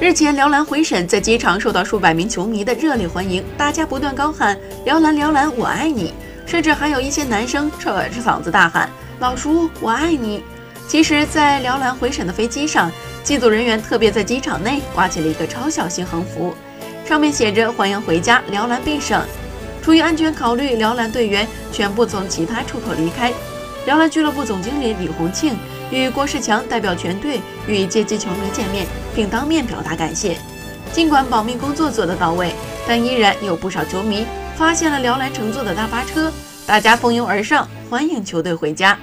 [0.00, 6.14] 日前，辽篮回沈在机场受到数百名球迷的热烈欢迎，大家不断高喊“辽篮，辽篮，我爱你”，
[6.46, 8.88] 甚至还有一些男生扯着嗓子大喊
[9.18, 10.44] “老叔，我爱你”。
[10.86, 12.92] 其实，在辽篮回沈的飞机上，
[13.24, 16.54] 机组人员特别在机场内挂起了一个超小型横幅，
[17.04, 19.20] 上面写着“欢迎回家，辽篮必胜”。
[19.82, 23.32] 出于安全考虑，辽篮队员全部从其他出口离开。
[23.88, 25.56] 辽篮俱乐部总经理李洪庆
[25.90, 30.36] 与郭士强代表全队与接机球迷见面，并当面表达感谢。
[30.92, 32.52] 尽管保密工作做得到位，
[32.86, 34.26] 但依然有不少球迷
[34.58, 36.30] 发现了辽篮乘坐的大巴车，
[36.66, 38.94] 大家蜂拥而上，欢迎球队回家。